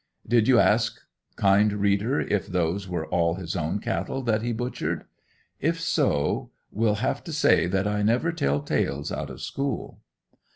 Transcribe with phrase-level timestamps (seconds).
[0.27, 0.99] Did you ask
[1.35, 5.03] kind reader, if those were all his own cattle that he butchered?
[5.59, 9.99] If so, will have to say that I never tell tales out of school.